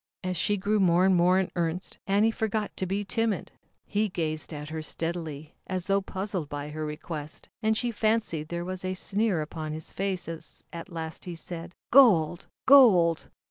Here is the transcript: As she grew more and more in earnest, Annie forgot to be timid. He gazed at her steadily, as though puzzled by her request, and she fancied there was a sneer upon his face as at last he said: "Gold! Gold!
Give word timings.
As 0.23 0.35
she 0.35 0.57
grew 0.57 0.79
more 0.79 1.05
and 1.05 1.15
more 1.15 1.37
in 1.37 1.51
earnest, 1.55 1.99
Annie 2.07 2.31
forgot 2.31 2.75
to 2.75 2.87
be 2.87 3.05
timid. 3.05 3.51
He 3.85 4.09
gazed 4.09 4.51
at 4.51 4.69
her 4.69 4.81
steadily, 4.81 5.53
as 5.67 5.85
though 5.85 6.01
puzzled 6.01 6.49
by 6.49 6.69
her 6.69 6.83
request, 6.83 7.49
and 7.61 7.77
she 7.77 7.91
fancied 7.91 8.47
there 8.47 8.65
was 8.65 8.83
a 8.83 8.95
sneer 8.95 9.43
upon 9.43 9.73
his 9.73 9.91
face 9.91 10.27
as 10.27 10.63
at 10.73 10.91
last 10.91 11.25
he 11.25 11.35
said: 11.35 11.75
"Gold! 11.91 12.47
Gold! 12.65 13.27